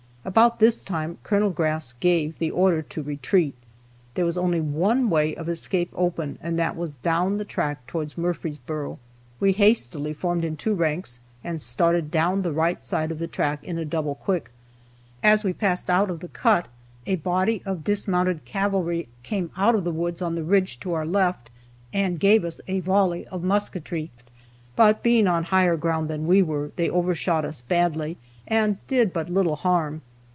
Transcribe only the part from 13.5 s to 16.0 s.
in a double quick. As we passed